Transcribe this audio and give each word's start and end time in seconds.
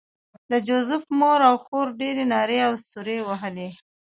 د 0.51 0.53
جوزف 0.67 1.03
مور 1.19 1.39
او 1.49 1.55
خور 1.65 1.87
ډېرې 2.01 2.23
نارې 2.33 2.59
او 2.67 2.73
سورې 2.89 3.17
وهلې 3.27 3.69